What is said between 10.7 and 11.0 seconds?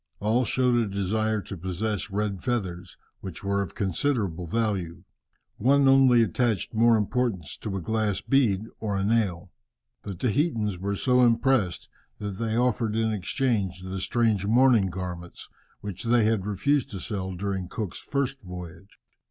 were